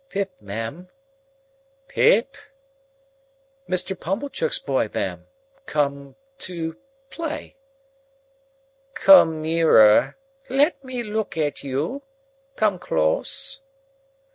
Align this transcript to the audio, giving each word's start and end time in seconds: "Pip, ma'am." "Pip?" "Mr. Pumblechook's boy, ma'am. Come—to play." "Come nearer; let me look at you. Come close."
"Pip, 0.09 0.31
ma'am." 0.41 0.89
"Pip?" 1.87 2.35
"Mr. 3.69 3.95
Pumblechook's 3.95 4.57
boy, 4.57 4.89
ma'am. 4.91 5.27
Come—to 5.67 6.75
play." 7.11 7.55
"Come 8.95 9.43
nearer; 9.43 10.17
let 10.49 10.83
me 10.83 11.03
look 11.03 11.37
at 11.37 11.63
you. 11.63 12.01
Come 12.55 12.79
close." 12.79 13.61